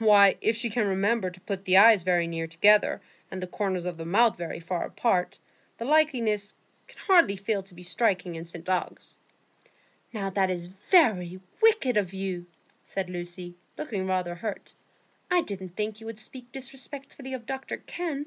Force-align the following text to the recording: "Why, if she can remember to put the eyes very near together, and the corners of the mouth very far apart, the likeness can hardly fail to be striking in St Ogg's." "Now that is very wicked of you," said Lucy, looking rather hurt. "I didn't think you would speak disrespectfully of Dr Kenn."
"Why, 0.00 0.38
if 0.40 0.56
she 0.56 0.70
can 0.70 0.88
remember 0.88 1.30
to 1.30 1.40
put 1.40 1.64
the 1.66 1.76
eyes 1.76 2.02
very 2.02 2.26
near 2.26 2.48
together, 2.48 3.00
and 3.30 3.40
the 3.40 3.46
corners 3.46 3.84
of 3.84 3.96
the 3.96 4.04
mouth 4.04 4.36
very 4.36 4.58
far 4.58 4.84
apart, 4.86 5.38
the 5.78 5.84
likeness 5.84 6.56
can 6.88 6.98
hardly 7.06 7.36
fail 7.36 7.62
to 7.62 7.74
be 7.76 7.84
striking 7.84 8.34
in 8.34 8.44
St 8.44 8.68
Ogg's." 8.68 9.18
"Now 10.12 10.30
that 10.30 10.50
is 10.50 10.66
very 10.66 11.38
wicked 11.62 11.96
of 11.96 12.12
you," 12.12 12.46
said 12.84 13.08
Lucy, 13.08 13.54
looking 13.78 14.04
rather 14.04 14.34
hurt. 14.34 14.74
"I 15.30 15.42
didn't 15.42 15.76
think 15.76 16.00
you 16.00 16.06
would 16.06 16.18
speak 16.18 16.50
disrespectfully 16.50 17.32
of 17.32 17.46
Dr 17.46 17.76
Kenn." 17.76 18.26